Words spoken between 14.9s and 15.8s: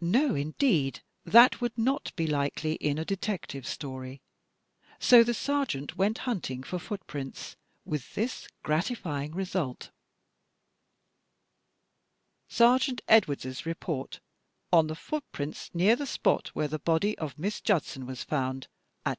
footprints